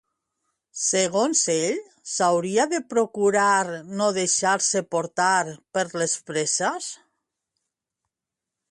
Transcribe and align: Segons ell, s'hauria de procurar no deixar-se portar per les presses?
Segons 0.83 1.41
ell, 1.55 1.77
s'hauria 2.13 2.65
de 2.71 2.79
procurar 2.95 3.61
no 4.01 4.09
deixar-se 4.17 4.85
portar 4.97 5.55
per 5.79 5.87
les 6.03 6.19
presses? 6.33 6.91